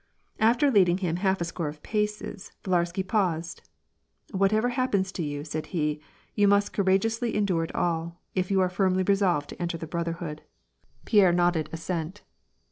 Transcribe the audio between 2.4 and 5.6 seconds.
Villarsky paused." Whatever happens to you,"